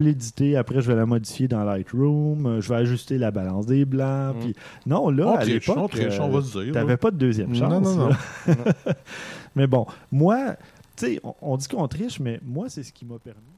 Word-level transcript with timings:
l'éditer, 0.00 0.56
après 0.56 0.80
je 0.80 0.86
vais 0.86 0.94
la 0.94 1.06
modifier 1.06 1.48
dans 1.48 1.64
Lightroom, 1.64 2.46
euh, 2.46 2.60
je 2.60 2.68
vais 2.68 2.76
ajuster 2.76 3.18
la 3.18 3.32
balance 3.32 3.66
des 3.66 3.84
blancs. 3.84 4.36
Mm. 4.36 4.40
Puis 4.40 4.54
non, 4.86 5.10
là, 5.10 5.26
On 5.26 5.34
à 5.34 5.44
l'époque, 5.44 5.92
dire, 5.92 6.72
t'avais 6.72 6.96
pas 6.96 7.10
de 7.10 7.16
deuxième 7.16 7.48
Non, 7.50 7.54
chance. 7.58 7.82
non, 7.82 7.96
non. 7.96 8.08
là. 8.08 8.16
mais 9.56 9.66
bon, 9.66 9.86
moi, 10.12 10.54
tu 10.96 11.06
sais, 11.06 11.20
on, 11.24 11.34
on 11.42 11.56
dit 11.56 11.66
qu'on 11.66 11.88
triche, 11.88 12.20
mais 12.20 12.38
moi, 12.44 12.68
c'est 12.68 12.84
ce 12.84 12.92
qui 12.92 13.04
m'a 13.04 13.18
permis. 13.18 13.57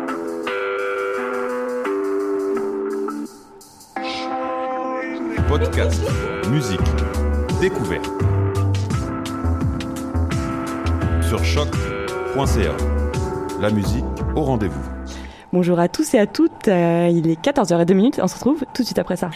Podcast, 5.51 6.01
musique, 6.49 6.79
découverte. 7.59 8.09
Sur 11.21 11.43
choc.ca. 11.43 12.77
La 13.59 13.69
musique 13.69 14.05
au 14.33 14.43
rendez-vous. 14.43 14.79
Bonjour 15.51 15.77
à 15.81 15.89
tous 15.89 16.13
et 16.13 16.19
à 16.19 16.25
toutes, 16.25 16.69
euh, 16.69 17.09
il 17.11 17.29
est 17.29 17.43
14h02, 17.43 18.21
on 18.21 18.27
se 18.29 18.35
retrouve 18.35 18.63
tout 18.73 18.83
de 18.83 18.85
suite 18.85 18.99
après 18.99 19.17
ça. 19.17 19.29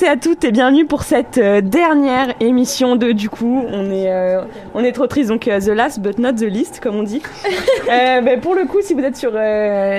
Tous 0.00 0.06
et 0.06 0.08
à 0.08 0.16
toutes 0.16 0.44
et 0.44 0.50
bienvenue 0.50 0.86
pour 0.86 1.02
cette 1.02 1.38
euh, 1.38 1.60
dernière 1.60 2.32
émission 2.40 2.96
de 2.96 3.12
du 3.12 3.28
coup 3.28 3.64
on 3.68 3.90
est 3.90 4.10
euh, 4.10 4.42
on 4.74 4.82
est 4.82 4.92
trop 4.92 5.06
triste 5.06 5.28
donc 5.28 5.46
euh, 5.48 5.60
the 5.60 5.68
last 5.68 6.00
but 6.00 6.18
not 6.18 6.32
the 6.34 6.42
least 6.42 6.80
comme 6.80 6.96
on 6.96 7.02
dit. 7.02 7.22
Ben, 7.86 8.40
pour 8.40 8.54
le 8.54 8.66
coup 8.66 8.78
si 8.82 8.94
vous 8.94 9.00
êtes 9.00 9.16
sur 9.16 9.32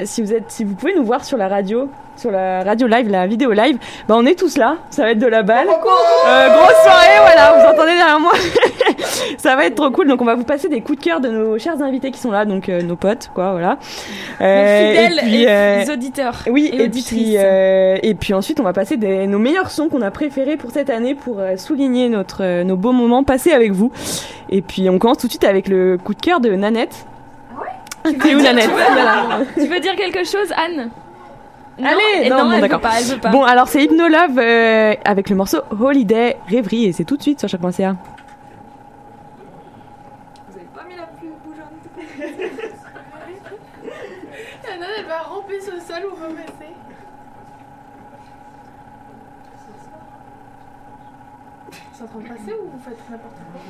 si 0.06 0.22
vous 0.22 0.34
êtes 0.34 0.50
si 0.50 0.64
vous 0.64 0.76
pouvez 0.76 0.96
nous 0.96 1.04
voir 1.04 1.26
sur 1.26 1.38
la 1.38 1.48
radio 1.48 1.90
sur 2.16 2.32
la 2.32 2.64
radio 2.64 2.88
live 2.88 3.10
la 3.10 3.28
vidéo 3.28 3.52
live 3.52 3.78
ben 4.08 4.16
on 4.16 4.26
est 4.26 4.38
tous 4.38 4.58
là 4.58 4.78
ça 4.90 5.04
va 5.04 5.12
être 5.12 5.20
de 5.20 5.28
la 5.28 5.44
balle. 5.44 5.68
Grosse 5.68 6.84
soirée 6.84 7.20
voilà 7.22 7.54
vous 7.58 7.74
entendez 7.74 7.96
derrière 7.96 8.20
moi 8.20 8.34
ça 9.44 9.56
va 9.56 9.66
être 9.66 9.76
trop 9.76 9.90
cool 9.92 10.08
donc 10.08 10.22
on 10.22 10.26
va 10.26 10.36
vous 10.36 10.44
passer 10.44 10.70
des 10.70 10.82
coups 10.82 11.00
de 11.00 11.04
cœur 11.04 11.20
de 11.20 11.30
nos 11.30 11.58
chers 11.58 11.82
invités 11.82 12.12
qui 12.12 12.20
sont 12.20 12.32
là 12.32 12.46
donc 12.46 12.70
euh, 12.70 12.82
nos 12.82 12.96
potes 12.96 13.30
quoi 13.34 13.52
voilà. 13.52 13.78
Euh, 14.42 14.92
fidèles 14.92 15.20
puis, 15.24 15.44
et 15.44 15.50
euh, 15.50 15.94
auditeurs 15.94 16.36
Oui 16.50 16.66
et 16.66 16.76
et, 16.76 16.78
puis 16.78 16.84
auditrices. 16.86 17.38
euh, 17.40 17.98
et 18.04 18.14
puis 18.16 18.34
ensuite 18.34 18.60
on 18.60 18.64
va 18.64 18.74
passer 18.74 18.98
des, 18.98 19.28
nos 19.28 19.40
meilleurs 19.40 19.72
sons 19.72 19.90
qu'on 19.90 20.02
a 20.02 20.12
préférés 20.12 20.58
pour 20.58 20.72
cette 20.72 20.90
année 20.90 21.16
pour 21.16 21.40
euh, 21.40 21.58
souligner 21.58 22.10
notre 22.10 22.44
euh, 22.44 22.64
nos 22.64 22.78
beaux 22.78 22.92
moments 22.92 23.24
passés 23.24 23.52
avec 23.52 23.72
vous. 23.72 23.92
Et 24.50 24.62
puis 24.62 24.90
on 24.90 25.00
commence 25.00 25.18
tout 25.18 25.28
de 25.28 25.32
suite 25.32 25.44
avec 25.44 25.68
le 25.68 25.98
coup 25.98 26.14
de 26.14 26.22
cœur 26.22 26.40
de 26.40 26.52
Nanette. 26.52 27.06
T'es 28.04 28.36
où 28.36 28.42
Nanette 28.42 28.66
tu 28.66 28.72
veux, 28.72 28.94
Voilà. 28.94 29.40
tu 29.56 29.68
veux 29.68 29.80
dire 29.80 29.96
quelque 29.96 30.24
chose, 30.26 30.52
Anne? 30.56 30.90
Non, 31.80 31.88
Allez, 31.88 32.26
et 32.26 32.30
non, 32.30 32.38
non, 32.38 32.44
bon, 32.46 32.50
elle 32.52 32.56
veut 32.58 32.62
d'accord. 32.62 32.82
pas, 32.82 33.00
elle 33.00 33.06
veut 33.06 33.18
pas. 33.20 33.30
Bon, 33.30 33.44
alors 33.44 33.68
c'est 33.68 33.84
Hypnolove 33.84 34.38
euh, 34.38 34.94
avec 35.06 35.30
le 35.30 35.36
morceau 35.36 35.60
Holiday 35.80 36.38
Rêverie 36.48 36.86
et 36.86 36.92
c'est 36.92 37.06
tout 37.06 37.16
de 37.18 37.22
suite 37.22 37.40
sur 37.40 37.48
chaque.ca. 37.50 37.96
Vous 40.50 40.56
avez 40.58 40.66
pas 40.76 40.84
mis 40.88 40.96
la 40.96 41.04
plus 41.18 41.30
bougeante. 41.44 41.72
Anna, 44.74 44.86
elle 45.00 45.06
va 45.06 45.20
ramper 45.20 45.60
sur 45.62 45.74
le 45.74 45.80
sol 45.80 46.04
ou 46.12 46.16
rebaisser. 46.24 46.52
C'est 51.72 51.91
en 52.02 52.08
train 52.08 52.20
de 52.20 52.28
passer 52.28 52.54
ou 52.54 52.70
vous 52.70 52.80
faites 52.80 53.10
n'importe 53.10 53.36
quoi 53.36 53.62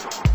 Thank 0.00 0.27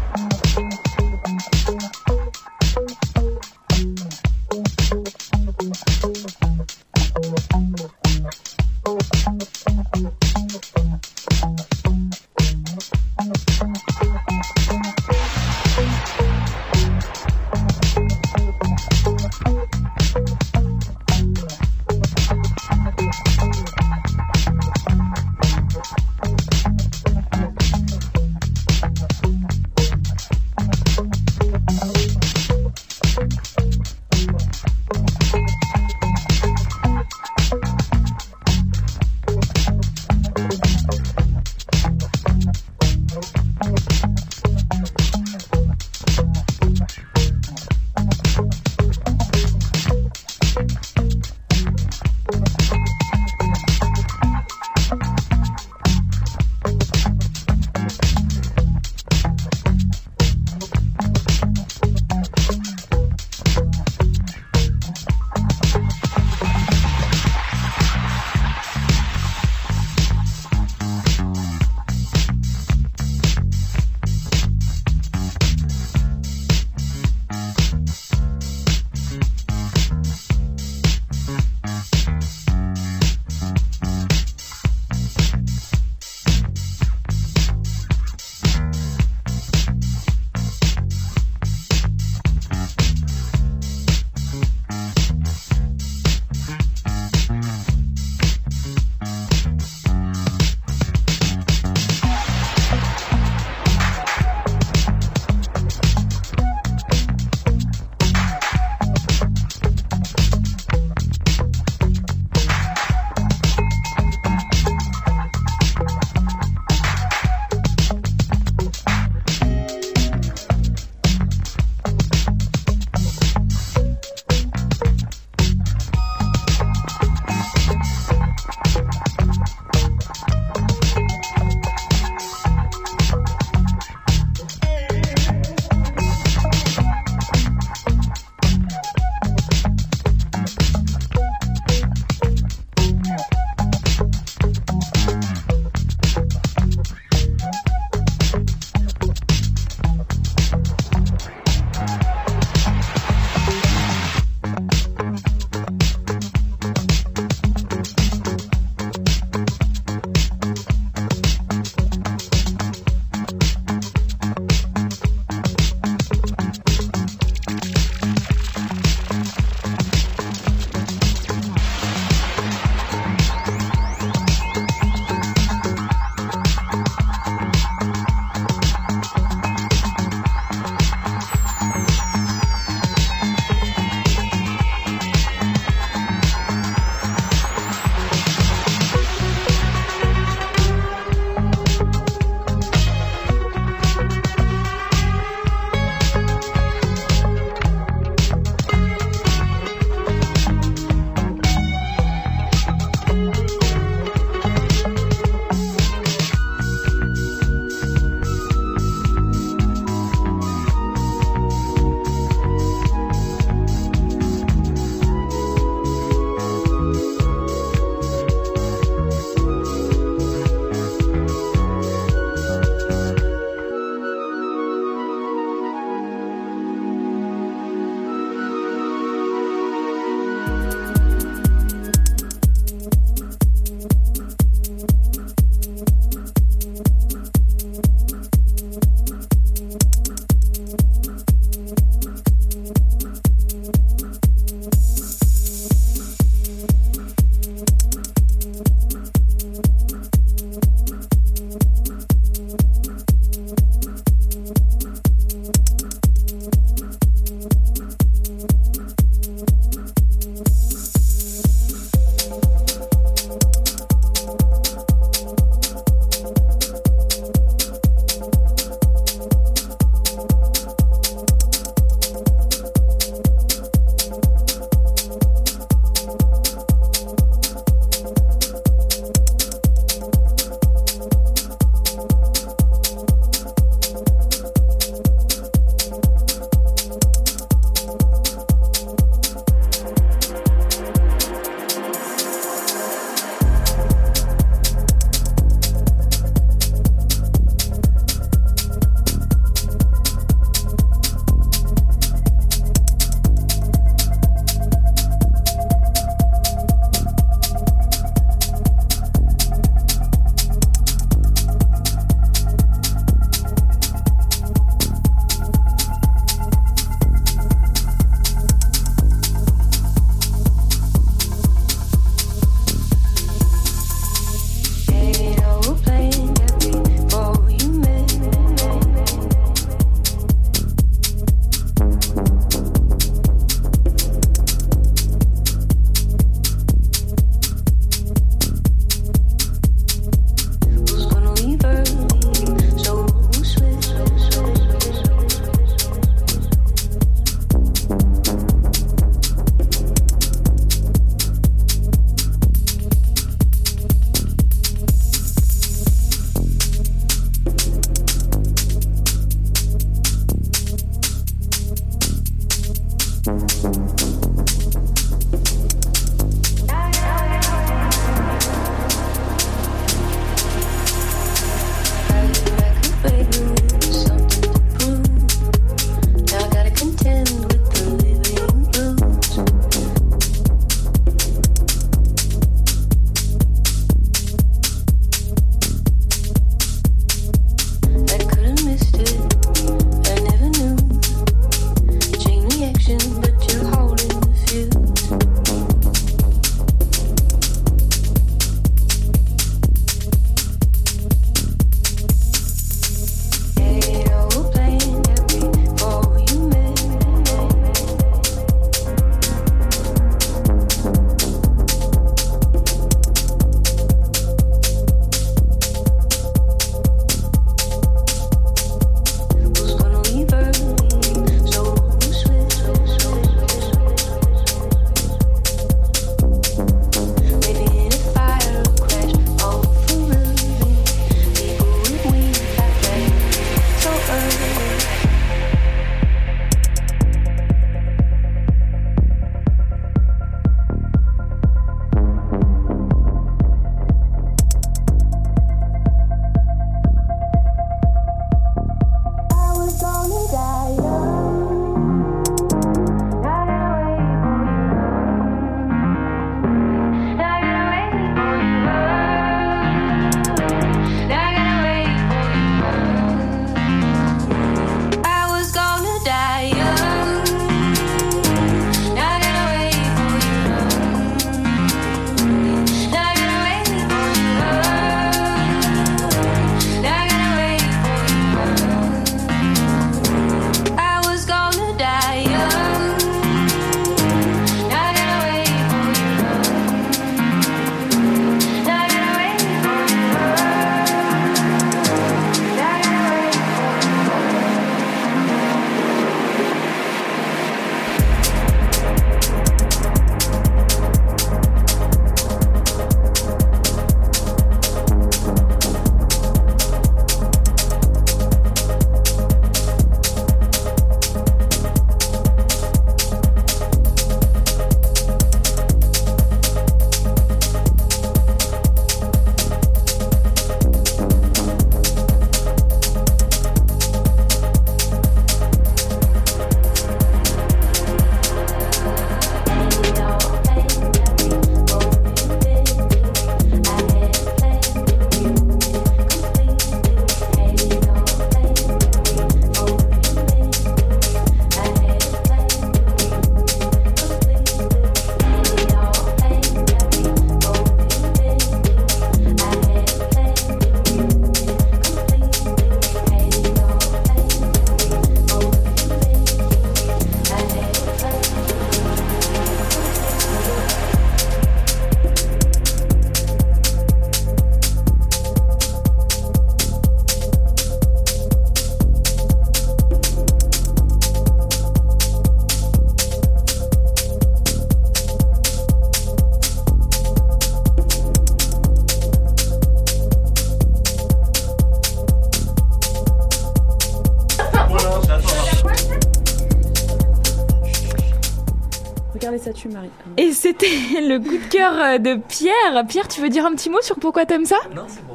Et 590.18 590.32
c'était 590.32 590.68
le 591.02 591.20
coup 591.20 591.38
de 591.38 591.50
cœur 591.50 591.74
euh, 591.78 591.98
de 591.98 592.16
Pierre. 592.16 592.86
Pierre, 592.88 593.08
tu 593.08 593.22
veux 593.22 593.30
dire 593.30 593.46
un 593.46 593.52
petit 593.52 593.70
mot 593.70 593.82
sur 593.82 593.96
pourquoi 593.98 594.26
t'aimes 594.26 594.46
ça? 594.46 594.58
Non, 594.76 594.84
c'est 594.88 595.06
bon. 595.06 595.14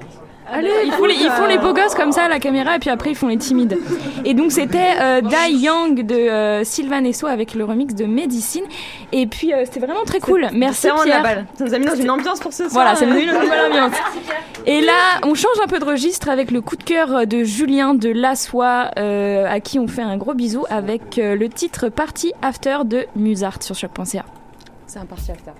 Allez, 0.51 0.71
ils 0.87 0.93
font, 0.93 1.05
les, 1.05 1.15
ils 1.15 1.61
beaux 1.61 1.75
gosses 1.75 1.95
comme 1.95 2.13
ça 2.13 2.25
à 2.25 2.29
la 2.29 2.39
caméra 2.39 2.77
et 2.77 2.79
puis 2.79 2.89
après 2.89 3.11
ils 3.11 3.15
font 3.15 3.29
les 3.29 3.37
timides. 3.37 3.79
Et 4.25 4.33
donc 4.33 4.51
c'était 4.51 4.95
euh, 4.99 5.21
Dai 5.21 5.53
Yang 5.53 6.07
de 6.07 6.15
euh, 6.15 6.65
Sylvain 6.65 7.05
Esso 7.05 7.27
avec 7.27 7.55
le 7.55 7.65
remix 7.65 7.95
de 7.95 8.07
Médicine. 8.07 8.65
Et 9.13 9.27
puis 9.27 9.53
euh, 9.53 9.65
c'était 9.67 9.81
vraiment 9.81 10.05
très 10.05 10.21
cool. 10.21 10.49
Merci 10.55 10.89
Pierre. 11.03 11.07
La 11.07 11.23
balle. 11.23 11.47
Ça 11.55 11.65
nous 11.67 11.75
a 11.75 11.79
mis 11.79 11.85
dans 11.85 11.95
une 11.95 12.11
ambiance 12.11 12.41
pour 12.41 12.53
ce 12.53 12.69
soir. 12.69 12.73
Voilà, 12.73 12.95
ça 12.95 13.05
nous 13.05 13.13
a 13.13 13.17
mis 13.17 13.27
dans 13.27 13.35
une 13.35 13.41
nouvelle 13.43 13.67
ambiance. 13.71 13.97
Et 14.65 14.81
là, 14.81 15.21
on 15.23 15.35
change 15.35 15.59
un 15.63 15.67
peu 15.67 15.79
de 15.79 15.85
registre 15.85 16.31
avec 16.31 16.51
le 16.51 16.63
coup 16.63 16.77
de 16.77 16.85
cœur 16.85 17.27
de 17.27 17.45
Julien 17.45 17.95
de 17.95 18.09
Lassois 18.09 18.91
euh, 18.99 19.47
à 19.49 19.61
qui 19.61 19.79
on 19.79 19.87
fait 19.87 20.03
un 20.03 20.17
gros 20.17 20.35
bisou 20.35 20.65
avec 20.71 21.17
le 21.17 21.49
titre 21.49 21.89
Party 21.91 22.33
After 22.41 22.79
de 22.87 23.07
Musart 23.17 23.63
sur 23.63 23.75
Choc.ca. 23.75 24.25
C'est 24.89 25.01
un 25.01 25.05
parti 25.05 25.31
acteur. 25.31 25.55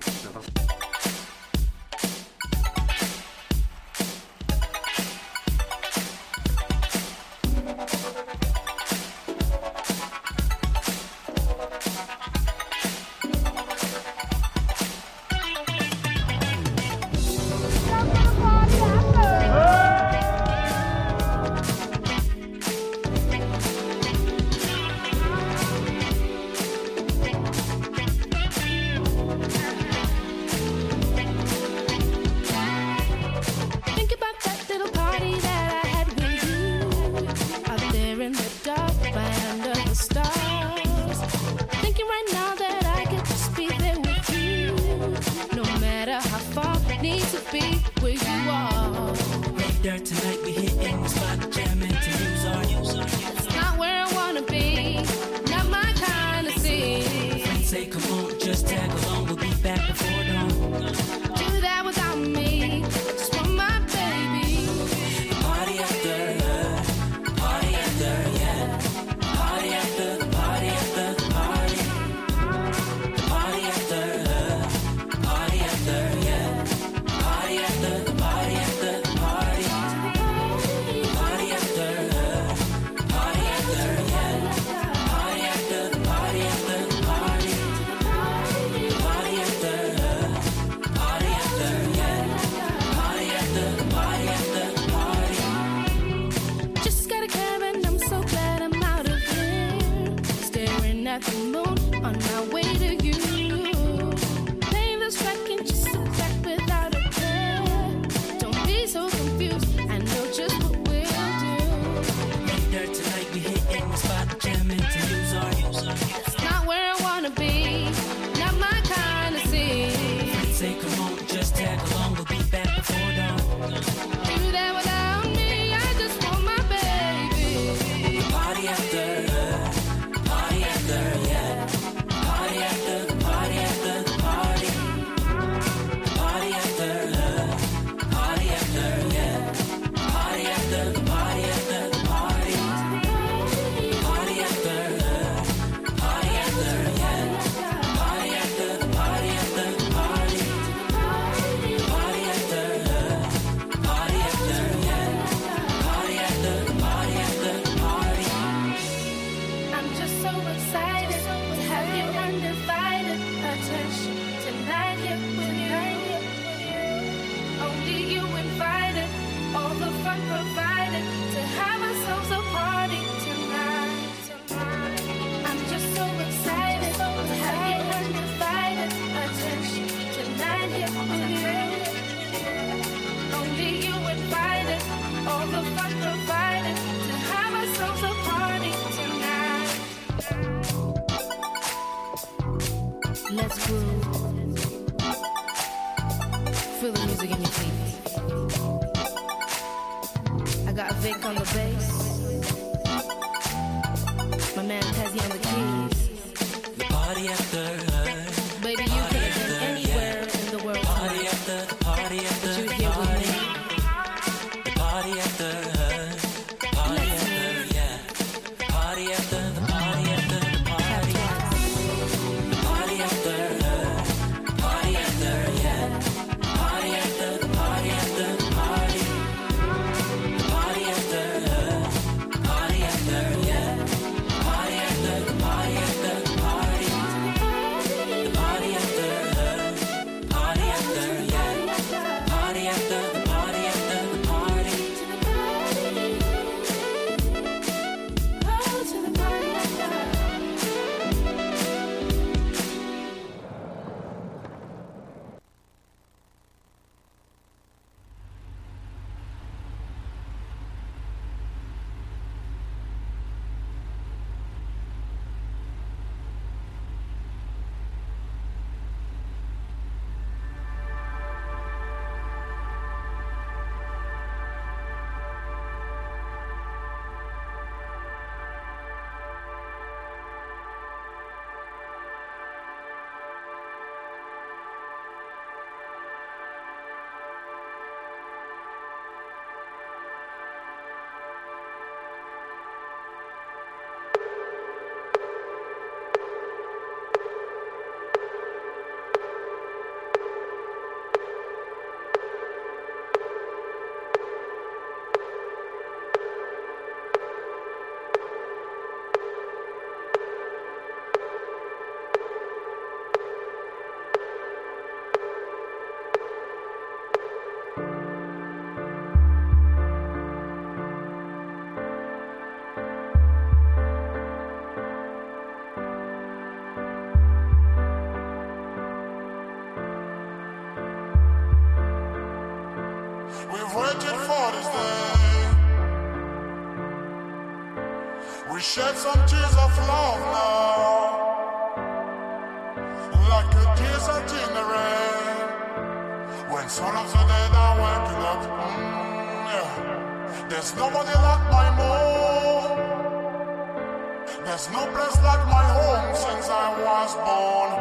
There's 354.59 354.73
no 354.73 354.85
place 354.91 355.15
like 355.23 355.45
my 355.47 355.63
home 355.71 356.13
since 356.13 356.49
I 356.49 356.67
was 356.83 357.15
born. 357.15 357.71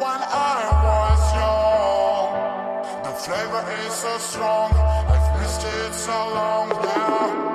When 0.00 0.20
I 0.32 0.60
was 0.86 1.20
young, 1.36 3.04
the 3.04 3.12
flavor 3.20 3.64
is 3.84 3.92
so 3.92 4.16
strong. 4.16 4.72
I've 4.72 5.38
missed 5.38 5.62
it 5.66 5.92
so 5.92 6.12
long 6.12 6.68
now. 6.70 7.45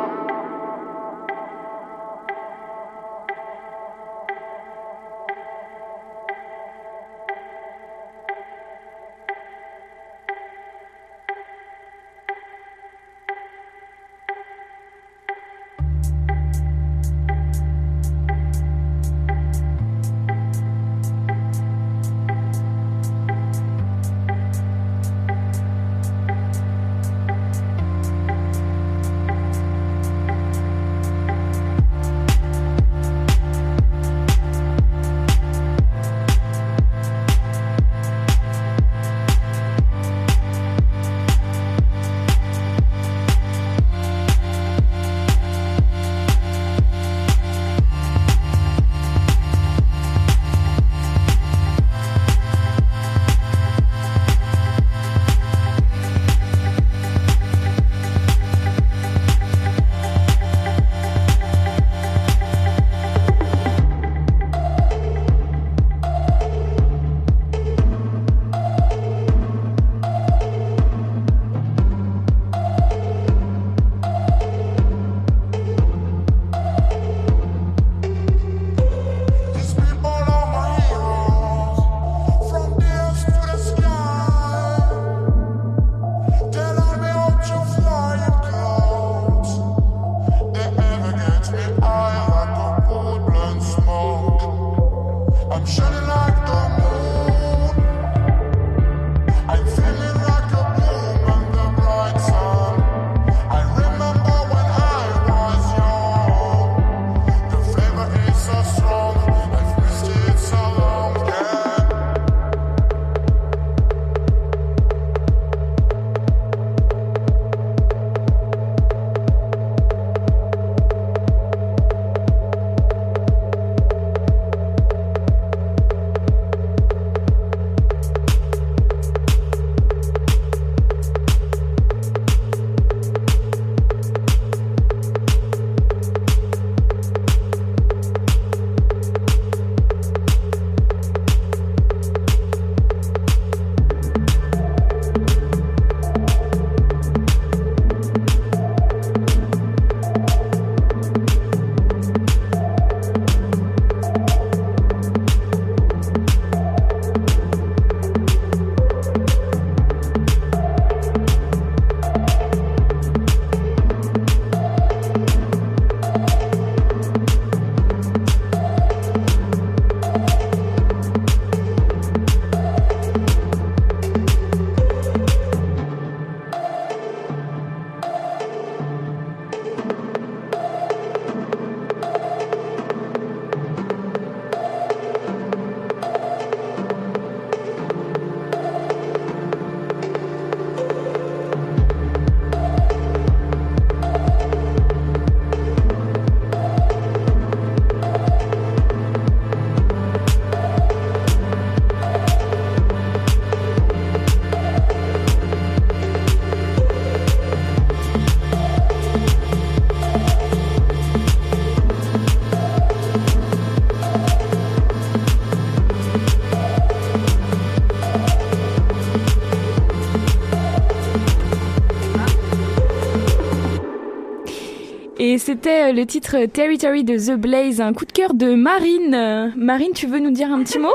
C'était 225.42 225.90
euh, 225.90 225.94
le 225.94 226.06
titre 226.06 226.46
Territory 226.46 227.04
de 227.04 227.18
The 227.18 227.38
Blaze, 227.38 227.82
un 227.82 227.94
coup 227.94 228.06
de 228.06 228.12
cœur 228.12 228.34
de 228.34 228.54
Marine. 228.56 229.54
Marine, 229.56 229.92
tu 229.94 230.08
veux 230.08 230.20
nous 230.20 230.32
dire 230.32 230.52
un 230.52 230.64
petit 230.64 230.80
mot? 230.80 230.94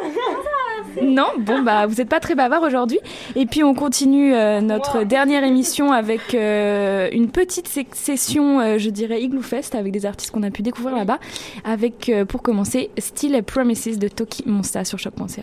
Non? 1.03 1.29
Bon, 1.39 1.63
bah, 1.63 1.87
vous 1.87 1.97
n'êtes 1.97 2.09
pas 2.09 2.21
très 2.21 2.35
bavard 2.35 2.63
aujourd'hui. 2.63 2.99
Et 3.35 3.47
puis, 3.47 3.63
on 3.63 3.75
continue 3.75 4.35
euh, 4.35 4.61
notre 4.61 5.05
dernière 5.05 5.45
émission 5.45 5.93
avec 5.93 6.35
euh, 6.35 7.09
une 7.13 7.31
petite 7.31 7.69
session, 7.93 8.61
euh, 8.61 8.79
je 8.79 8.91
dirais, 8.91 9.23
Igloo 9.23 9.43
Fest, 9.43 9.75
avec 9.75 9.93
des 9.93 10.07
artistes 10.07 10.33
qu'on 10.33 10.43
a 10.43 10.51
pu 10.51 10.63
découvrir 10.63 10.97
là-bas. 10.97 11.19
Avec, 11.65 12.11
pour 12.29 12.43
commencer, 12.43 12.91
Still 12.99 13.43
Promises 13.43 13.99
de 13.99 14.09
Toki 14.09 14.45
Monsta 14.47 14.85
sur 14.85 14.99
choc.ca. 14.99 15.43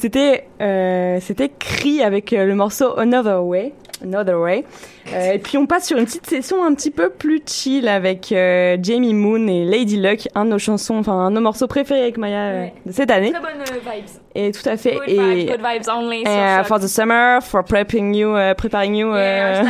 c'était 0.00 0.46
euh, 0.62 1.18
c'était 1.20 1.50
Cri 1.50 2.02
avec 2.02 2.32
euh, 2.32 2.46
le 2.46 2.54
morceau 2.54 2.98
Another 2.98 3.44
Way. 3.44 3.74
Another 4.02 4.40
Way. 4.40 4.64
Euh, 5.12 5.32
et 5.32 5.38
puis 5.38 5.58
on 5.58 5.66
passe 5.66 5.88
sur 5.88 5.98
une 5.98 6.06
petite 6.06 6.26
session 6.26 6.64
un 6.64 6.72
petit 6.74 6.90
peu 6.90 7.10
plus 7.10 7.42
chill 7.46 7.86
avec 7.86 8.32
euh, 8.32 8.78
Jamie 8.80 9.12
Moon 9.12 9.46
et 9.46 9.64
Lady 9.66 9.98
Luck, 9.98 10.26
un 10.34 10.46
de 10.46 10.50
nos 10.50 10.58
chansons, 10.58 10.96
enfin 10.96 11.12
un 11.12 11.30
de 11.30 11.34
nos 11.34 11.42
morceaux 11.42 11.66
préférés 11.66 12.00
avec 12.00 12.16
Maya 12.16 12.70
de 12.86 12.92
cette 12.92 13.10
année. 13.10 13.30
Très 13.32 13.74
vibes. 13.74 14.08
Et 14.34 14.52
tout 14.52 14.66
à 14.66 14.78
fait. 14.78 14.94
Good 14.94 15.08
et 15.08 15.46
vibes, 15.46 15.60
vibes 15.60 15.88
only. 15.92 16.22
Uh, 16.22 16.64
for 16.64 16.78
the 16.80 16.88
summer, 16.88 17.42
for 17.42 17.62
prepping 17.62 18.14
you, 18.14 18.34
uh, 18.34 18.54
preparing 18.54 18.94
you. 18.94 19.10
Uh, 19.20 19.64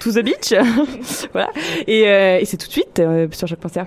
to 0.00 0.10
the 0.10 0.22
beach. 0.22 0.52
voilà. 1.32 1.50
Et, 1.86 2.02
et 2.02 2.44
c'est 2.44 2.56
tout 2.56 2.66
de 2.66 2.72
suite 2.72 3.02
sur 3.32 3.46
chaque 3.46 3.60
concert. 3.60 3.86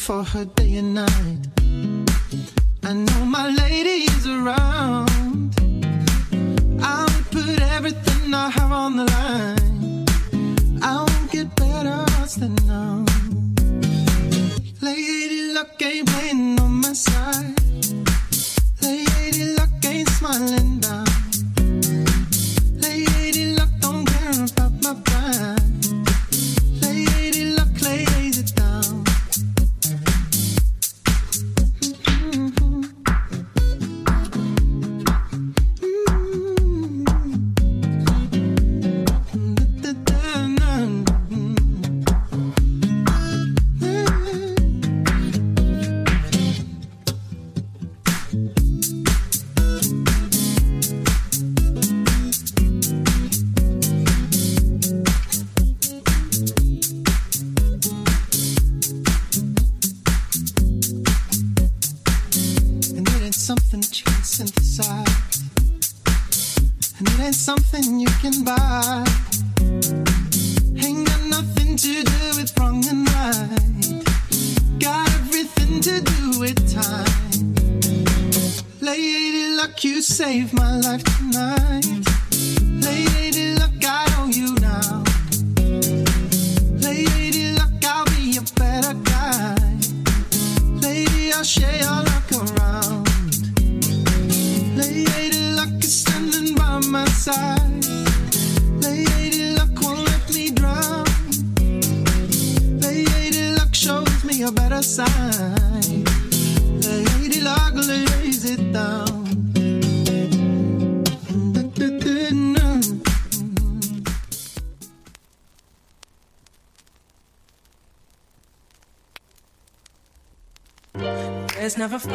for 0.00 0.24
her 0.24 0.46
day 0.46 0.76
and 0.76 0.94
night. 0.94 1.59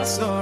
so 0.05 0.34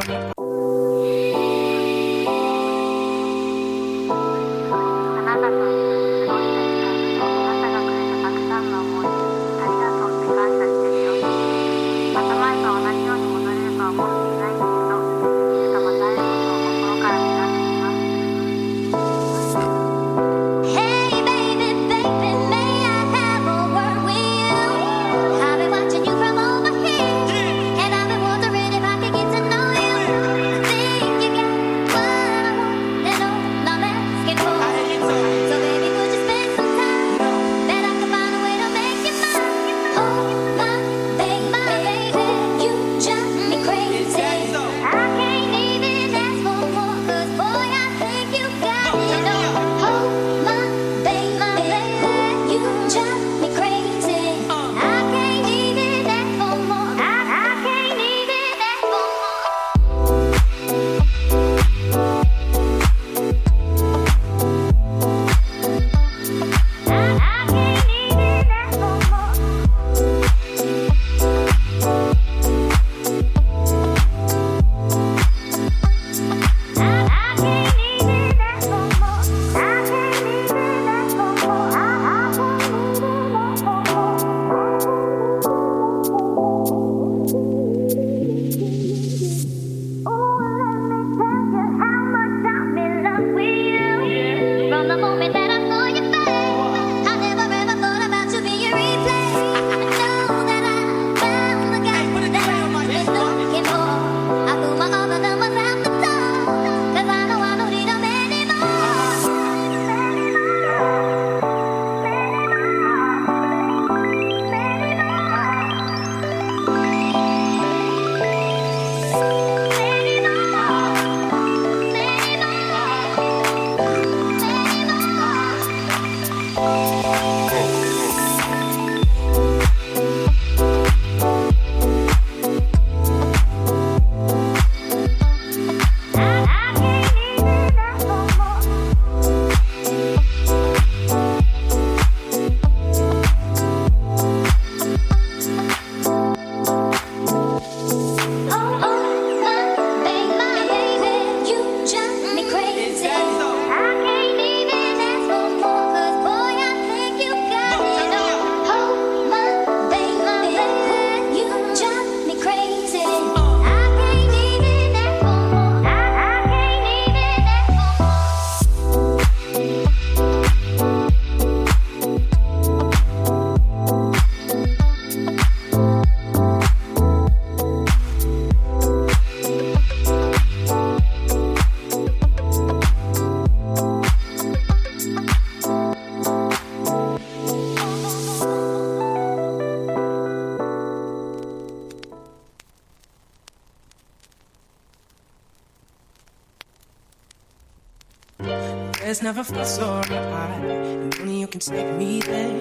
it's 199.14 199.22
never 199.22 199.44
felt 199.44 199.68
so 199.68 199.86
right. 199.86 200.10
And 200.10 201.14
only 201.20 201.42
you 201.42 201.46
can 201.46 201.60
take 201.60 201.96
me 201.98 202.20
there. 202.22 202.52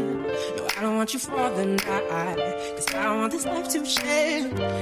No, 0.56 0.68
I 0.76 0.82
don't 0.82 0.96
want 0.96 1.14
you 1.14 1.18
for 1.18 1.48
the 1.56 1.64
night. 1.64 2.36
Cause 2.76 2.94
I 2.94 3.16
want 3.16 3.32
this 3.32 3.46
life 3.46 3.68
to 3.70 3.86
share. 3.86 4.40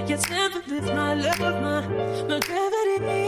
Your 0.09 0.19
temper 0.19 0.63
is 0.67 0.87
my 0.87 1.15
love, 1.15 1.39
my, 1.39 1.87
my 2.27 2.41
gravity. 2.41 3.23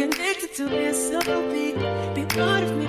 Connected 0.00 0.52
to 0.56 0.64
this 0.68 1.10
soul, 1.10 1.42
be 1.52 2.24
part 2.34 2.64
of 2.64 2.72
me. 2.76 2.88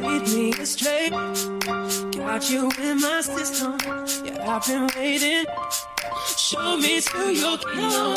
Lead 0.00 0.22
me 0.32 0.52
astray. 0.62 1.10
Got 1.10 2.48
you 2.48 2.70
in 2.80 3.00
my 3.00 3.22
system. 3.22 3.76
Yeah, 4.24 4.54
I've 4.54 4.64
been 4.64 4.88
waiting. 4.96 5.46
Show 6.36 6.76
me 6.76 7.00
to 7.00 7.34
your 7.34 7.58
kingdom. 7.58 8.16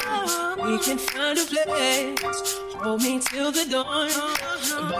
We 0.63 0.77
can 0.85 0.99
find 0.99 1.39
a 1.39 1.45
place. 1.45 2.59
Hold 2.75 3.01
me 3.01 3.19
till 3.19 3.51
the 3.51 3.65
dawn. 3.65 4.09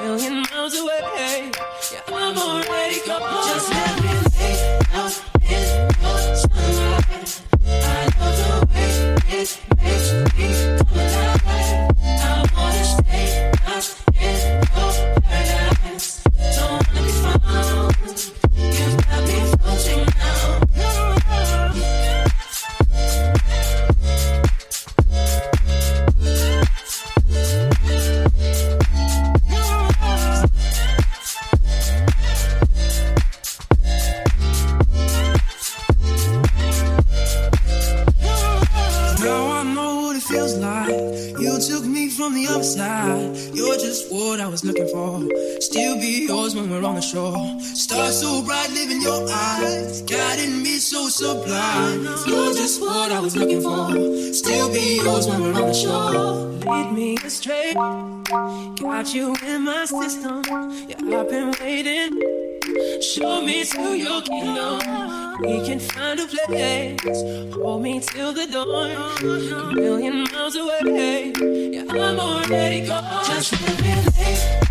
Million 0.02 0.43
miles 0.52 0.76
away. 0.78 1.52
Yeah, 1.91 2.02
I'm 2.08 2.38
already 2.38 3.00
gone. 3.06 3.47
Just 3.47 3.99
Show 63.20 63.41
me 63.41 63.65
to 63.65 63.97
your 63.97 64.22
kingdom. 64.22 64.80
We 65.41 65.65
can 65.65 65.78
find 65.78 66.17
a 66.22 66.26
place. 66.26 67.01
Hold 67.53 67.82
me 67.82 67.99
till 67.99 68.32
the 68.32 68.47
dawn. 68.47 68.91
A 68.91 69.76
million 69.76 70.24
miles 70.32 70.55
away. 70.55 71.34
Yeah, 71.36 71.84
I'm 71.89 72.17
already 72.17 72.88
gone. 72.88 73.26
Just 73.26 73.51
let 73.61 73.82
me 73.82 73.93
lay 74.24 74.68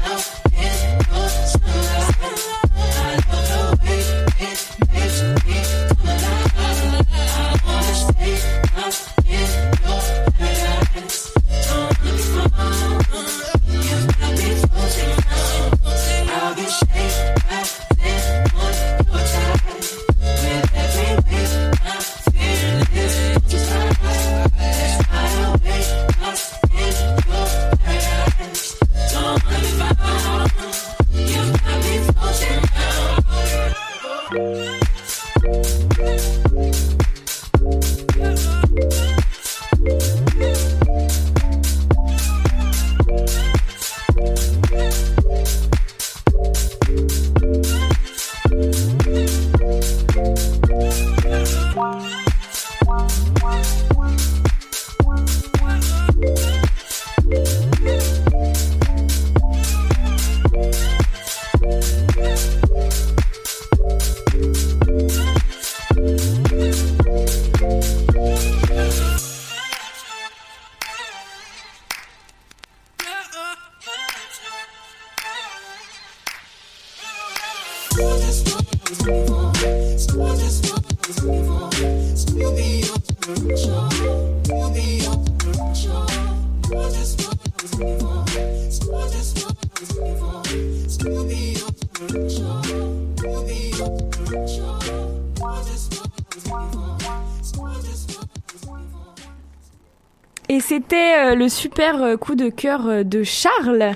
le 101.48 101.50
super 101.50 102.02
euh, 102.02 102.16
coup 102.18 102.34
de 102.34 102.50
cœur 102.50 102.86
euh, 102.88 103.02
de 103.04 103.22
Charles 103.22 103.92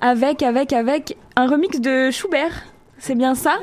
avec, 0.00 0.42
avec, 0.42 0.72
avec 0.72 1.18
un 1.36 1.46
remix 1.46 1.78
de 1.78 2.10
Schubert. 2.10 2.62
C'est 2.98 3.14
bien 3.14 3.34
ça 3.34 3.58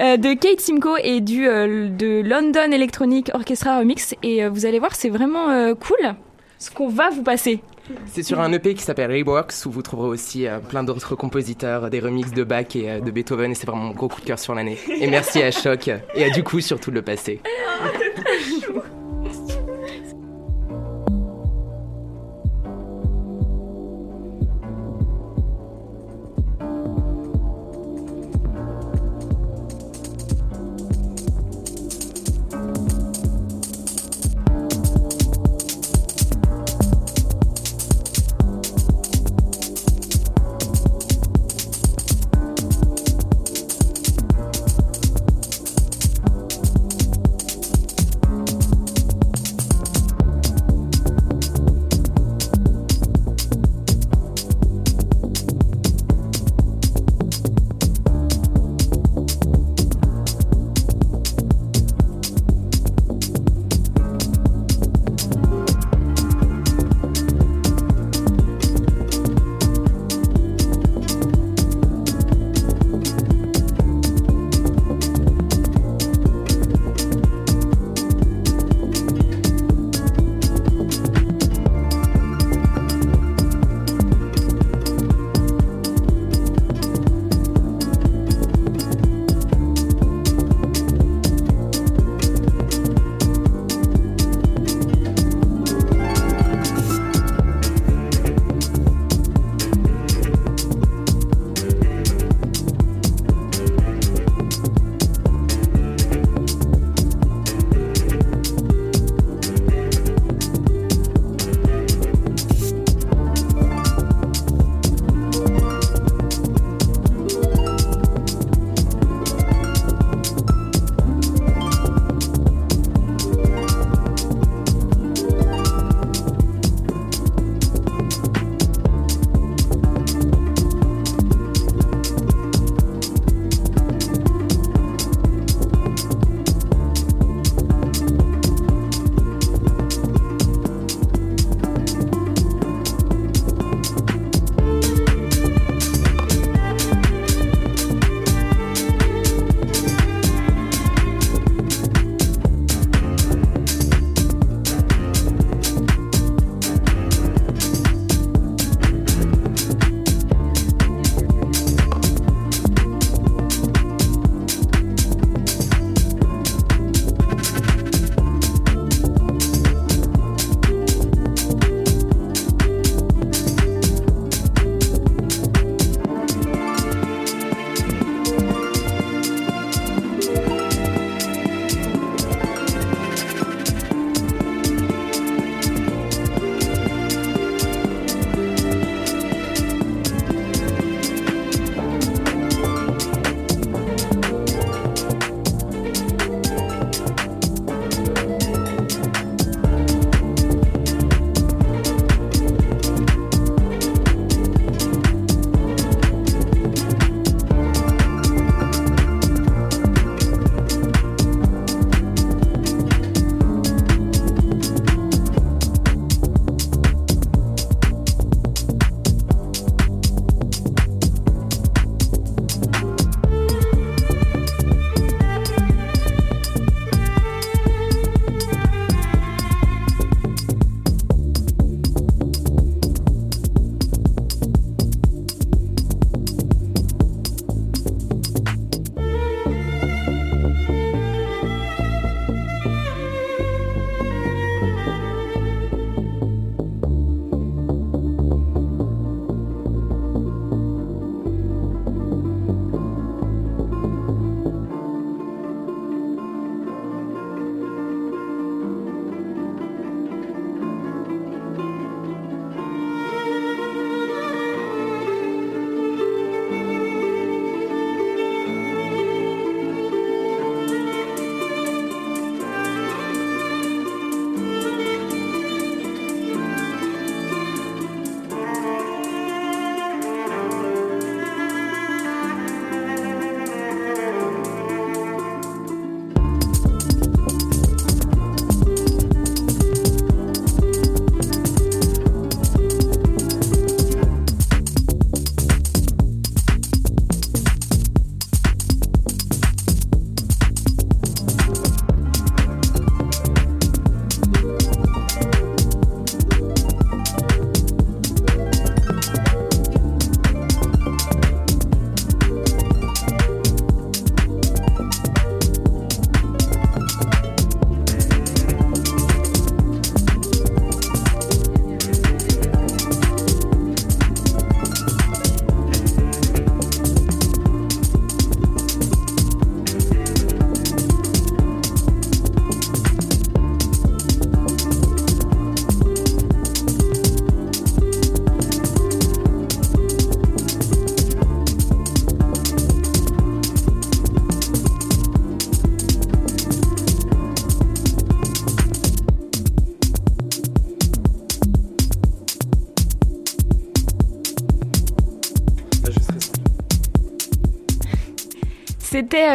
Euh, 0.00 0.16
De 0.16 0.32
Kate 0.32 0.60
Simcoe 0.60 0.96
et 1.02 1.20
du 1.20 1.46
euh, 1.46 1.88
de 1.90 2.22
London 2.24 2.72
Electronic 2.72 3.30
Orchestra 3.34 3.78
Remix. 3.80 4.14
Et 4.22 4.42
euh, 4.42 4.48
vous 4.48 4.64
allez 4.64 4.78
voir, 4.78 4.94
c'est 4.94 5.10
vraiment 5.10 5.50
euh, 5.50 5.74
cool 5.74 6.14
ce 6.58 6.70
qu'on 6.70 6.88
va 6.88 7.10
vous 7.10 7.22
passer. 7.22 7.60
C'est 8.06 8.22
sur 8.22 8.40
un 8.40 8.50
EP 8.52 8.74
qui 8.74 8.82
s'appelle 8.82 9.10
Reworks 9.12 9.52
où 9.66 9.70
vous 9.70 9.82
trouverez 9.82 10.08
aussi 10.08 10.46
euh, 10.46 10.58
plein 10.58 10.82
d'autres 10.82 11.14
compositeurs, 11.14 11.90
des 11.90 12.00
remixes 12.00 12.32
de 12.32 12.42
Bach 12.44 12.74
et 12.74 12.90
euh, 12.90 13.00
de 13.00 13.10
Beethoven 13.10 13.50
et 13.52 13.54
c'est 13.54 13.66
vraiment 13.66 13.84
mon 13.84 13.90
gros 13.94 14.08
coup 14.08 14.20
de 14.22 14.26
cœur 14.26 14.38
sur 14.38 14.54
l'année. 14.54 14.78
Et 15.00 15.08
merci 15.08 15.42
à 15.42 15.50
Choc 15.50 15.88
et 16.14 16.24
à 16.24 16.30
du 16.30 16.42
coup 16.42 16.60
surtout 16.60 16.90
de 16.90 16.96
le 16.96 17.02
passer. 17.02 17.40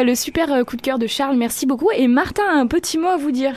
euh, 0.03 0.05
le 0.05 0.15
super 0.15 0.51
euh, 0.51 0.63
coup 0.63 0.75
de 0.75 0.81
cœur 0.81 0.99
de 0.99 1.07
Charles. 1.07 1.37
Merci 1.37 1.65
beaucoup. 1.65 1.89
Et 1.95 2.07
Martin 2.07 2.43
a 2.49 2.53
un 2.55 2.67
petit 2.67 2.97
mot 2.97 3.07
à 3.07 3.17
vous 3.17 3.31
dire. 3.31 3.55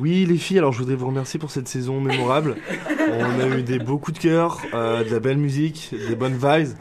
Oui, 0.00 0.24
les 0.26 0.36
filles, 0.36 0.58
alors 0.58 0.72
je 0.72 0.78
voudrais 0.78 0.94
vous 0.94 1.08
remercier 1.08 1.40
pour 1.40 1.50
cette 1.50 1.66
saison 1.66 2.00
mémorable. 2.00 2.56
On 3.10 3.40
a 3.40 3.46
eu 3.58 3.62
des 3.62 3.80
beaux 3.80 3.98
coups 3.98 4.16
de 4.18 4.22
cœur, 4.22 4.60
euh, 4.72 5.02
de 5.02 5.10
la 5.10 5.18
belle 5.18 5.38
musique, 5.38 5.90
des 6.08 6.14
bonnes 6.14 6.36
vibes. 6.40 6.76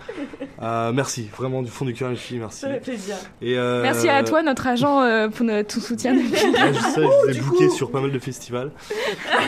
Euh, 0.61 0.91
merci, 0.93 1.27
vraiment 1.35 1.63
du 1.63 1.71
fond 1.71 1.83
du 1.85 1.95
cœur, 1.95 2.11
les 2.11 2.15
filles, 2.15 2.37
merci. 2.37 2.59
Ça 2.61 2.69
fait 2.69 2.79
plaisir. 2.79 3.15
Et 3.41 3.57
euh, 3.57 3.81
Merci 3.81 4.07
à 4.07 4.21
toi, 4.23 4.43
notre 4.43 4.67
agent, 4.67 5.01
euh, 5.01 5.29
pour 5.29 5.45
notre, 5.47 5.67
tout 5.73 5.79
soutien. 5.79 6.13
Ouais, 6.15 6.21
je 6.25 6.79
sais, 6.79 7.01
je 7.01 7.01
vous 7.01 7.37
ai 7.37 7.41
booké 7.41 7.69
sur 7.69 7.89
pas 7.89 8.01
mal 8.01 8.11
de 8.11 8.19
festivals. 8.19 8.71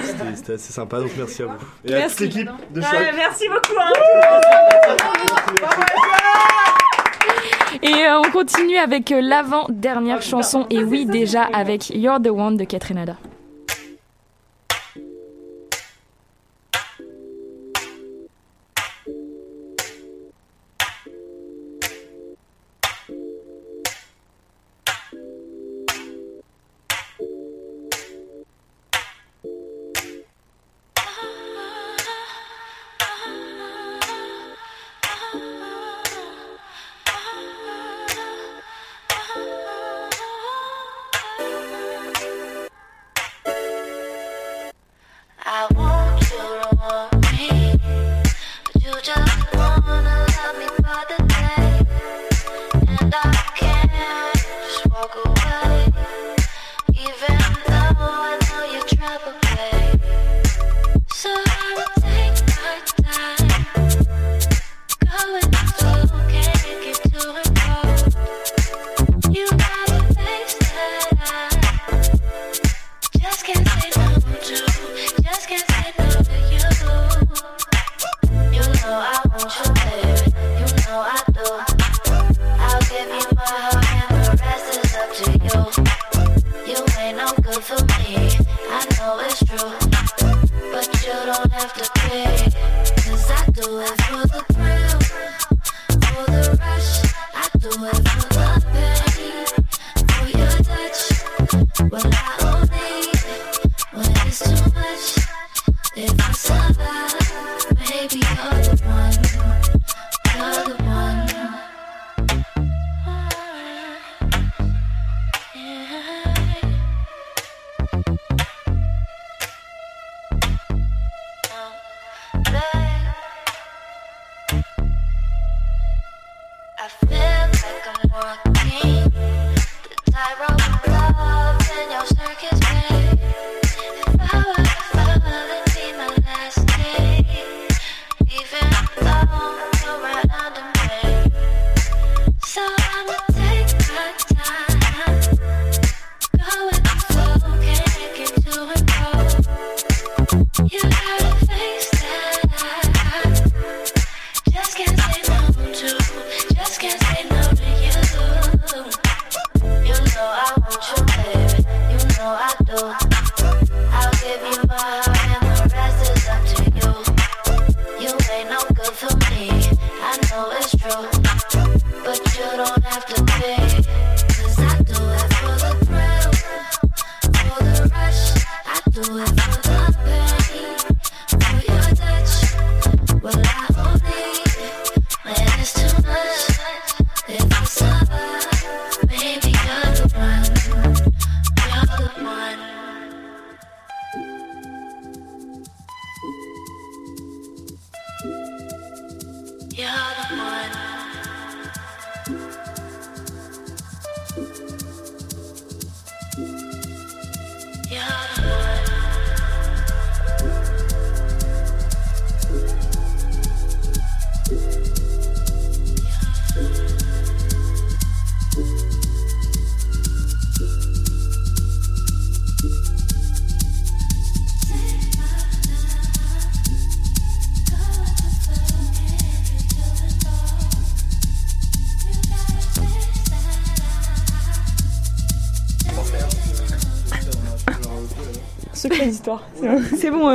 C'était- 0.03 0.35
C'était 0.35 0.53
assez 0.53 0.73
sympa, 0.73 0.99
donc 0.99 1.11
merci 1.15 1.43
à 1.43 1.45
vous. 1.45 1.53
Et 1.85 1.93
à 1.93 1.97
Merci. 1.99 2.15
toute 2.25 2.25
l'équipe 2.35 2.49
de 2.73 2.79
Ouais, 2.81 2.87
Choc. 2.87 3.13
merci 3.17 3.45
beaucoup. 3.49 3.79
hein. 3.79 3.93
Et 7.81 7.87
euh, 7.87 8.19
on 8.19 8.31
continue 8.31 8.75
avec 8.77 9.11
euh, 9.11 9.21
l'avant-dernière 9.21 10.21
chanson. 10.21 10.67
Et 10.69 10.83
oui, 10.83 11.05
déjà 11.05 11.43
avec 11.43 11.89
You're 11.89 12.21
the 12.21 12.27
One 12.27 12.57
de 12.57 12.65
Catherine 12.65 12.97
Ada. 12.97 13.15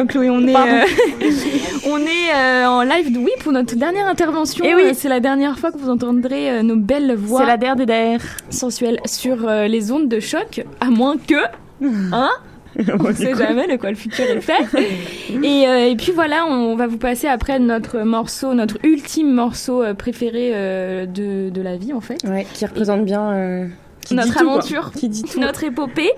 Euh, 0.05 0.07
Chloé, 0.07 0.31
on 0.31 0.47
est, 0.47 0.55
euh, 0.55 0.85
on 1.87 1.99
est 1.99 2.35
euh, 2.35 2.67
en 2.67 2.83
live, 2.83 3.17
oui, 3.17 3.31
pour 3.41 3.53
notre 3.53 3.75
dernière 3.77 4.07
intervention. 4.07 4.65
Eh 4.67 4.75
oui. 4.75 4.83
Euh, 4.87 4.91
c'est 4.95 5.09
la 5.09 5.21
dernière 5.21 5.59
fois 5.59 5.73
que 5.73 5.79
vous 5.79 5.91
entendrez 5.91 6.63
nos 6.63 6.77
belles 6.77 7.15
voix. 7.15 7.41
C'est 7.41 7.47
la 7.47 7.57
der 7.57 7.77
des 7.77 7.87
der. 7.87 8.21
Sensuelles 8.51 9.01
sur 9.07 9.49
les 9.49 9.93
ondes 9.93 10.09
de 10.09 10.21
choc, 10.21 10.65
à 10.81 10.87
moins 10.87 11.17
que, 11.17 11.35
hein 12.13 12.31
On 13.01 13.09
ne 13.09 13.13
sait 13.13 13.35
jamais 13.35 13.67
de 13.69 13.77
quoi 13.77 13.91
le 13.91 13.97
futur 13.97 14.25
est 14.25 14.41
fait. 14.41 14.65
Et, 15.43 15.67
euh, 15.67 15.89
et 15.89 15.97
puis 15.97 16.13
voilà, 16.13 16.47
on 16.47 16.77
va 16.77 16.87
vous 16.87 16.97
passer 16.99 17.27
après 17.27 17.59
notre 17.59 18.01
morceau, 18.01 18.55
notre 18.55 18.79
ultime 18.85 19.33
morceau 19.33 19.83
préféré 19.97 20.53
euh, 20.55 21.07
de, 21.07 21.51
de 21.51 21.63
la 21.63 21.77
vie 21.77 21.93
en 21.93 22.01
fait. 22.01 22.19
Ouais, 22.25 22.47
qui 22.53 22.65
représente 22.65 23.05
bien 23.05 23.31
euh, 23.33 23.67
qui 24.05 24.15
notre 24.15 24.33
tout, 24.35 24.41
aventure, 24.49 24.93
Qui 24.93 25.09
dit 25.09 25.23
tout. 25.23 25.41
notre 25.41 25.65
épopée. 25.65 26.11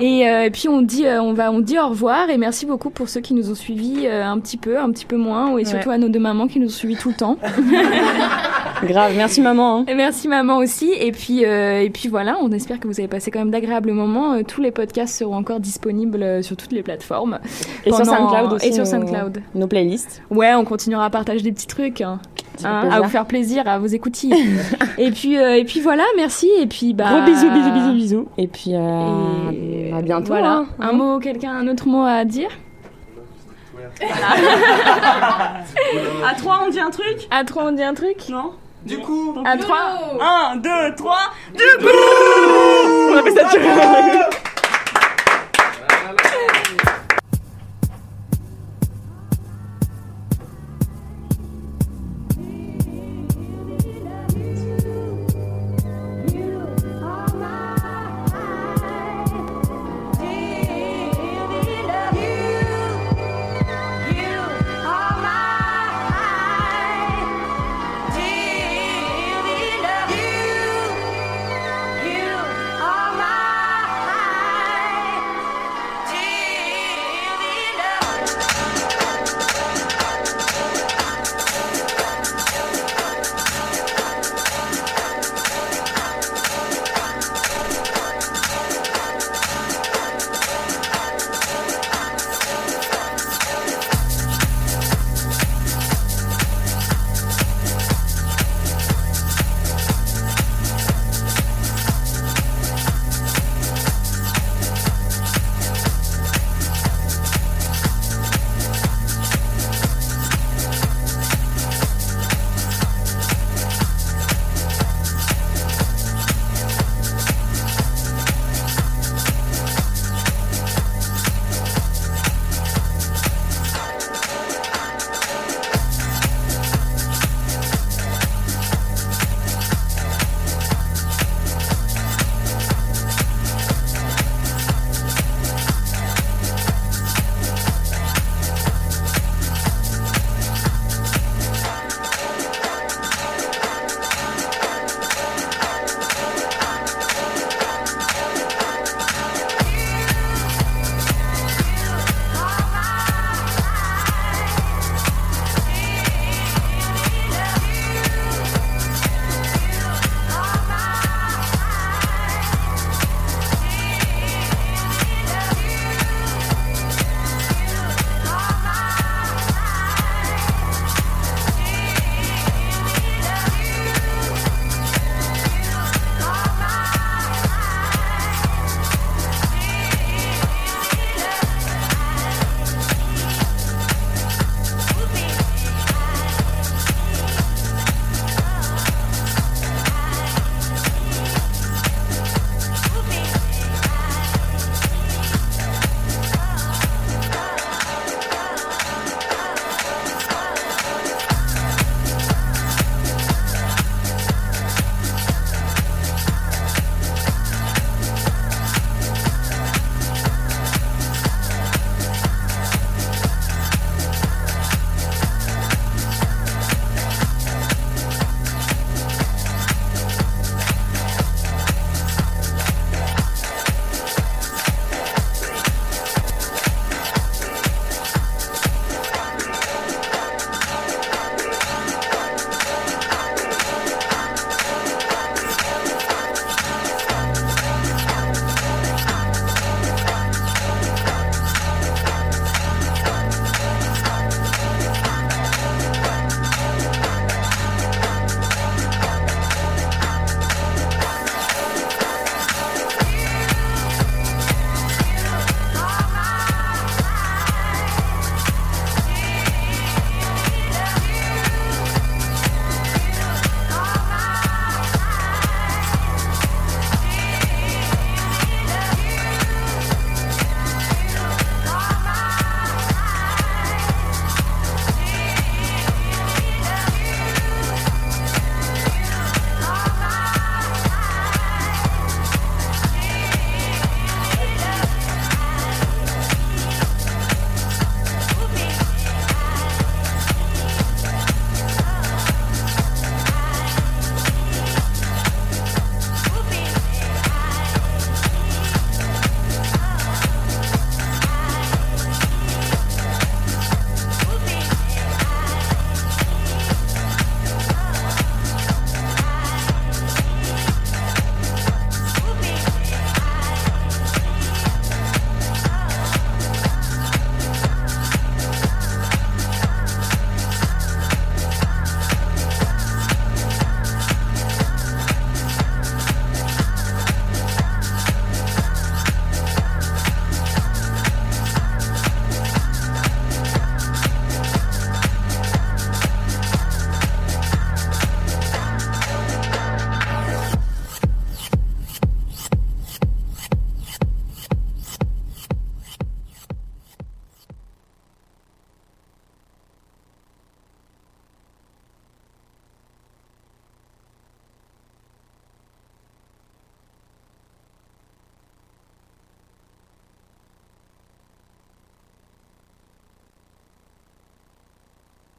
Et, 0.00 0.28
euh, 0.28 0.44
et 0.44 0.50
puis 0.50 0.68
on 0.68 0.80
dit, 0.82 1.06
euh, 1.06 1.20
on 1.22 1.32
va, 1.32 1.50
on 1.52 1.60
dit 1.60 1.78
au 1.78 1.88
revoir 1.88 2.30
et 2.30 2.38
merci 2.38 2.66
beaucoup 2.66 2.90
pour 2.90 3.08
ceux 3.08 3.20
qui 3.20 3.34
nous 3.34 3.50
ont 3.50 3.54
suivis 3.54 4.06
euh, 4.06 4.24
un 4.24 4.38
petit 4.38 4.56
peu, 4.56 4.78
un 4.78 4.90
petit 4.90 5.04
peu 5.06 5.16
moins, 5.16 5.56
et 5.58 5.64
surtout 5.64 5.90
à 5.90 5.98
nos 5.98 6.08
deux 6.08 6.18
mamans 6.20 6.46
qui 6.46 6.58
nous 6.60 6.66
ont 6.66 6.70
suivis 6.70 6.96
tout 6.96 7.08
le 7.10 7.14
temps. 7.16 7.36
Grave, 8.84 9.12
merci 9.16 9.40
maman. 9.40 9.78
hein. 9.80 9.84
Et 9.88 9.94
Merci 9.94 10.26
maman 10.28 10.56
aussi. 10.58 10.90
Et 10.92 11.12
puis, 11.12 11.42
et 11.42 11.90
puis 11.92 12.08
voilà, 12.08 12.36
on 12.42 12.50
espère 12.50 12.80
que 12.80 12.88
vous 12.88 12.98
avez 12.98 13.08
passé 13.08 13.30
quand 13.30 13.38
même 13.38 13.50
d'agréables 13.50 13.92
moments. 13.92 14.42
Tous 14.42 14.60
les 14.60 14.70
podcasts 14.72 15.16
seront 15.18 15.36
encore 15.36 15.60
disponibles 15.60 16.42
sur 16.42 16.56
toutes 16.56 16.72
les 16.72 16.82
plateformes. 16.82 17.38
Et 17.84 17.92
sur 17.92 18.04
SoundCloud 18.04 18.52
aussi. 18.54 18.66
Et 18.68 18.72
sur 18.72 18.84
nos- 18.84 18.90
SoundCloud. 18.90 19.42
Nos 19.54 19.66
playlists. 19.68 20.22
Ouais, 20.30 20.54
on 20.54 20.64
continuera 20.64 21.04
à 21.04 21.10
partager 21.10 21.42
des 21.42 21.52
petits 21.52 21.66
trucs. 21.68 22.00
hein. 22.00 22.18
Fait 22.62 22.68
Hein, 22.68 22.88
à 22.90 23.00
vous 23.00 23.08
faire 23.08 23.26
plaisir, 23.26 23.66
à 23.68 23.78
vos 23.78 23.86
écoutilles. 23.86 24.34
et 24.98 25.10
puis, 25.10 25.38
euh, 25.38 25.56
et 25.56 25.64
puis 25.64 25.80
voilà, 25.80 26.04
merci. 26.16 26.48
Et 26.60 26.66
puis, 26.66 26.94
bah. 26.94 27.04
Gros 27.10 27.22
bisous, 27.22 27.50
bisous, 27.50 27.70
bisous, 27.72 27.92
bisous. 27.94 28.28
Et 28.38 28.46
puis, 28.46 28.72
euh, 28.74 29.96
à 29.96 30.02
bientôt. 30.02 30.28
Voilà. 30.28 30.58
hein. 30.58 30.66
Un 30.80 30.92
mot, 30.92 31.18
quelqu'un, 31.18 31.52
un 31.52 31.68
autre 31.68 31.86
mot 31.86 32.02
à 32.04 32.24
dire 32.24 32.50
À 36.24 36.34
3, 36.34 36.60
on 36.66 36.70
dit 36.70 36.80
un 36.80 36.90
truc 36.90 37.26
À 37.30 37.44
3, 37.44 37.64
on 37.64 37.72
dit 37.72 37.82
un 37.82 37.94
truc 37.94 38.16
Non 38.30 38.52
Du 38.86 38.98
coup 38.98 39.34
À 39.44 39.56
3 39.56 39.76
1, 40.54 40.56
2, 40.56 40.70
3, 40.96 41.16
du 41.54 41.84
coup 41.84 41.88
On 43.12 43.16
appelle 43.16 43.34
ça 43.34 43.44
du 43.48 43.58